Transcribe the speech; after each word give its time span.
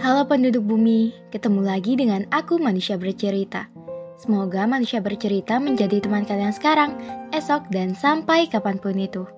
Halo 0.00 0.24
penduduk 0.24 0.64
bumi, 0.64 1.12
ketemu 1.28 1.60
lagi 1.60 1.92
dengan 1.92 2.24
aku 2.32 2.56
manusia 2.56 2.96
bercerita. 2.96 3.68
Semoga 4.16 4.64
manusia 4.64 4.96
bercerita 4.96 5.60
menjadi 5.60 6.00
teman 6.00 6.24
kalian 6.24 6.56
sekarang, 6.56 6.96
esok, 7.36 7.68
dan 7.68 7.92
sampai 7.92 8.48
kapan 8.48 8.80
pun 8.80 8.96
itu. 8.96 9.28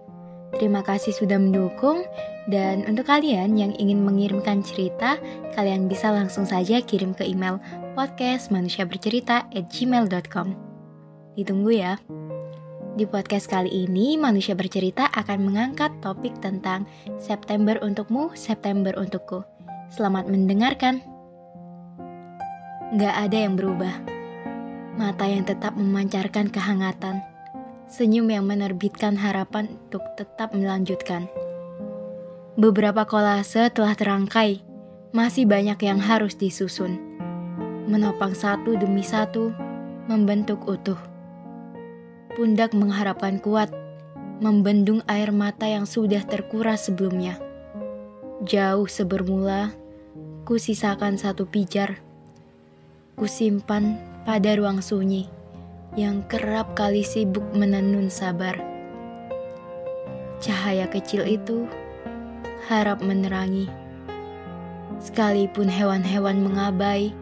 Terima 0.54 0.86
kasih 0.86 1.18
sudah 1.18 1.42
mendukung, 1.42 2.06
dan 2.46 2.86
untuk 2.86 3.10
kalian 3.10 3.58
yang 3.58 3.74
ingin 3.74 4.06
mengirimkan 4.06 4.62
cerita, 4.62 5.18
kalian 5.58 5.90
bisa 5.90 6.14
langsung 6.14 6.46
saja 6.46 6.78
kirim 6.78 7.10
ke 7.10 7.26
email 7.26 7.58
podcastmanusiabercerita@gmail.com. 7.98 10.48
Ditunggu 11.34 11.70
ya. 11.74 11.98
Di 12.94 13.02
podcast 13.02 13.50
kali 13.50 13.82
ini, 13.82 14.14
Manusia 14.14 14.54
Bercerita 14.54 15.10
akan 15.10 15.42
mengangkat 15.42 15.90
topik 15.98 16.38
tentang 16.38 16.86
September 17.18 17.82
untukmu, 17.82 18.30
September 18.38 18.94
untukku. 18.94 19.42
Selamat 19.92 20.24
mendengarkan. 20.24 21.04
Gak 22.96 23.14
ada 23.28 23.36
yang 23.36 23.60
berubah. 23.60 23.92
Mata 24.96 25.28
yang 25.28 25.44
tetap 25.44 25.76
memancarkan 25.76 26.48
kehangatan. 26.48 27.20
Senyum 27.92 28.32
yang 28.32 28.48
menerbitkan 28.48 29.20
harapan 29.20 29.68
untuk 29.68 30.00
tetap 30.16 30.56
melanjutkan. 30.56 31.28
Beberapa 32.56 33.04
kolase 33.04 33.68
telah 33.68 33.92
terangkai. 33.92 34.64
Masih 35.12 35.44
banyak 35.44 35.76
yang 35.84 36.00
harus 36.00 36.32
disusun. 36.40 36.96
Menopang 37.84 38.32
satu 38.32 38.80
demi 38.80 39.04
satu, 39.04 39.52
membentuk 40.08 40.64
utuh 40.64 41.12
pundak 42.32 42.72
mengharapkan 42.72 43.36
kuat, 43.38 43.68
membendung 44.40 45.04
air 45.04 45.30
mata 45.30 45.68
yang 45.68 45.84
sudah 45.84 46.24
terkuras 46.24 46.88
sebelumnya. 46.88 47.36
Jauh 48.42 48.88
sebermula, 48.88 49.70
ku 50.42 50.58
sisakan 50.58 51.14
satu 51.14 51.46
pijar. 51.46 52.02
Ku 53.14 53.30
simpan 53.30 54.02
pada 54.26 54.58
ruang 54.58 54.82
sunyi 54.82 55.30
yang 55.94 56.26
kerap 56.26 56.74
kali 56.74 57.06
sibuk 57.06 57.46
menenun 57.54 58.10
sabar. 58.10 58.58
Cahaya 60.42 60.90
kecil 60.90 61.22
itu 61.30 61.70
harap 62.66 62.98
menerangi. 63.06 63.70
Sekalipun 64.98 65.70
hewan-hewan 65.70 66.42
mengabai, 66.42 67.14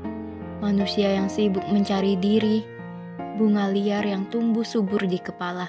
manusia 0.64 1.12
yang 1.12 1.28
sibuk 1.28 1.64
mencari 1.68 2.16
diri 2.16 2.64
bunga 3.36 3.68
liar 3.68 4.04
yang 4.04 4.28
tumbuh 4.32 4.64
subur 4.64 5.04
di 5.04 5.20
kepala. 5.20 5.68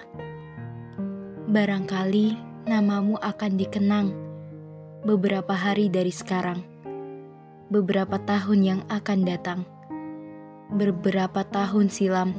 Barangkali 1.51 2.35
namamu 2.63 3.19
akan 3.19 3.51
dikenang 3.59 4.07
beberapa 5.03 5.51
hari 5.51 5.91
dari 5.91 6.11
sekarang, 6.15 6.70
beberapa 7.71 8.19
tahun 8.19 8.59
yang 8.67 8.81
akan 8.91 9.23
datang, 9.23 9.63
beberapa 10.75 11.47
tahun 11.47 11.87
silam. 11.87 12.35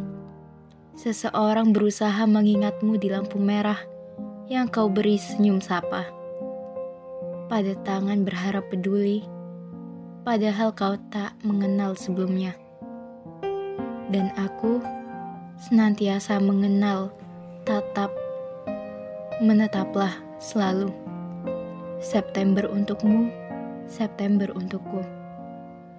Seseorang 0.92 1.72
berusaha 1.72 2.28
mengingatmu 2.28 3.00
di 3.00 3.08
lampu 3.08 3.40
merah 3.40 3.80
yang 4.52 4.68
kau 4.68 4.92
beri 4.92 5.16
senyum 5.16 5.64
sapa. 5.64 6.04
Pada 7.48 7.72
tangan 7.80 8.28
berharap 8.28 8.68
peduli, 8.68 9.24
padahal 10.20 10.76
kau 10.76 11.00
tak 11.08 11.32
mengenal 11.40 11.96
sebelumnya. 11.96 12.52
Dan 14.12 14.36
aku 14.36 14.84
senantiasa 15.56 16.36
mengenal, 16.44 17.08
tatap, 17.64 18.12
menetaplah 19.40 20.12
selalu. 20.36 20.92
September 22.04 22.68
untukmu, 22.68 23.32
September 23.88 24.52
untukku. 24.52 25.21